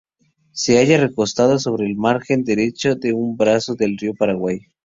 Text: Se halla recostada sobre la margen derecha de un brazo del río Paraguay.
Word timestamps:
Se 0.51 0.79
halla 0.79 0.97
recostada 0.99 1.59
sobre 1.59 1.87
la 1.87 1.95
margen 1.95 2.43
derecha 2.43 2.95
de 2.95 3.13
un 3.13 3.37
brazo 3.37 3.75
del 3.75 3.99
río 3.99 4.15
Paraguay. 4.15 4.59